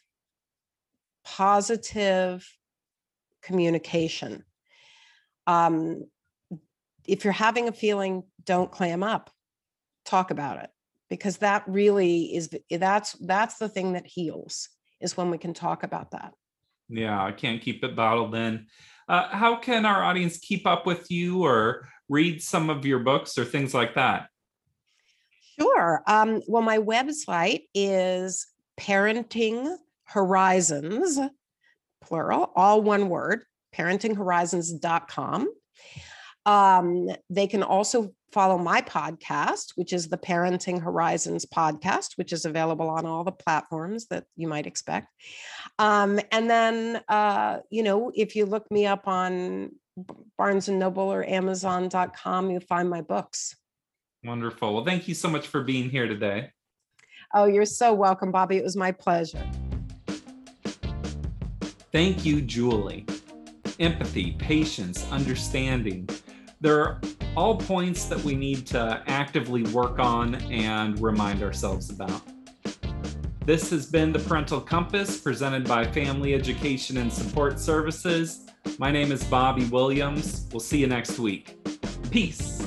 positive 1.25 2.49
communication. 3.43 4.45
Um, 5.47 6.05
if 7.07 7.25
you're 7.25 7.33
having 7.33 7.69
a 7.69 7.73
feeling, 7.73 8.25
don't 8.45 8.71
clam 8.71 9.03
up. 9.03 9.31
Talk 10.05 10.31
about 10.31 10.63
it 10.63 10.71
because 11.09 11.39
that 11.39 11.65
really 11.67 12.35
is 12.35 12.51
that's 12.71 13.13
that's 13.13 13.59
the 13.59 13.69
thing 13.69 13.93
that 13.93 14.07
heals 14.07 14.69
is 15.01 15.17
when 15.17 15.31
we 15.31 15.39
can 15.39 15.55
talk 15.55 15.83
about 15.83 16.11
that. 16.11 16.35
Yeah, 16.89 17.23
I 17.23 17.33
can't 17.33 17.61
keep 17.61 17.85
it 17.85 17.95
bottled 17.95 18.35
in. 18.35 18.67
Uh, 19.09 19.29
how 19.29 19.57
can 19.57 19.87
our 19.87 20.03
audience 20.03 20.39
keep 20.39 20.67
up 20.67 20.87
with 20.87 21.11
you 21.11 21.45
or 21.45 21.89
read 22.09 22.43
some 22.43 22.71
of 22.71 22.85
your 22.85 22.99
books 23.01 23.39
or 23.39 23.45
things 23.45 23.75
like 23.75 23.95
that? 23.95 24.29
Sure. 25.61 26.03
Um, 26.07 26.41
well, 26.47 26.63
my 26.63 26.79
website 26.79 27.63
is 27.75 28.47
parenting 28.79 29.77
Horizons, 30.05 31.19
plural, 32.01 32.51
all 32.57 32.81
one 32.81 33.09
word, 33.09 33.43
parentinghorizons.com. 33.75 35.53
Um, 36.47 37.09
they 37.29 37.47
can 37.47 37.63
also 37.63 38.15
follow 38.33 38.59
my 38.59 38.81
podcast, 38.83 39.73
which 39.77 39.93
is 39.93 40.09
the 40.09 40.17
Parenting 40.17 40.81
Horizons 40.81 41.45
podcast, 41.45 42.17
which 42.17 42.33
is 42.33 42.45
available 42.45 42.89
on 42.89 43.07
all 43.07 43.25
the 43.25 43.33
platforms 43.33 44.07
that 44.07 44.25
you 44.37 44.49
might 44.49 44.67
expect. 44.67 45.09
Um, 45.79 46.21
and 46.33 46.49
then, 46.49 47.03
uh, 47.09 47.59
you 47.71 47.83
know, 47.83 48.13
if 48.15 48.37
you 48.37 48.47
look 48.47 48.71
me 48.71 48.87
up 48.87 49.09
on 49.09 49.73
Barnes 50.37 50.69
and 50.69 50.79
Noble 50.79 51.13
or 51.13 51.25
Amazon.com, 51.25 52.51
you'll 52.51 52.61
find 52.61 52.89
my 52.89 53.01
books. 53.01 53.57
Wonderful. 54.25 54.75
Well, 54.75 54.85
thank 54.85 55.09
you 55.09 55.15
so 55.15 55.29
much 55.29 55.47
for 55.47 55.63
being 55.63 55.91
here 55.91 56.07
today. 56.07 56.51
Oh, 57.35 57.45
you're 57.45 57.65
so 57.65 57.95
welcome, 57.95 58.33
Bobby. 58.33 58.57
It 58.57 58.65
was 58.65 58.77
my 58.77 58.91
pleasure. 58.91 59.45
Thank 61.93 62.25
you, 62.25 62.41
Julie. 62.41 63.07
Empathy, 63.79 64.33
patience, 64.33 65.11
understanding. 65.13 66.09
They're 66.61 67.01
all 67.37 67.57
points 67.57 68.07
that 68.07 68.19
we 68.25 68.35
need 68.35 68.67
to 68.69 69.03
actively 69.07 69.63
work 69.65 69.99
on 69.99 70.35
and 70.51 71.01
remind 71.01 71.43
ourselves 71.43 71.91
about. 71.91 72.23
This 73.47 73.71
has 73.71 73.87
been 73.87 74.13
the 74.13 74.19
Parental 74.19 74.61
Compass 74.61 75.19
presented 75.19 75.67
by 75.67 75.85
Family 75.85 76.35
Education 76.35 76.97
and 76.99 77.13
Support 77.13 77.59
Services. 77.59 78.47
My 78.79 78.91
name 78.91 79.13
is 79.13 79.23
Bobby 79.25 79.65
Williams. 79.67 80.49
We'll 80.53 80.61
see 80.61 80.79
you 80.79 80.87
next 80.87 81.19
week. 81.19 81.57
Peace. 82.11 82.58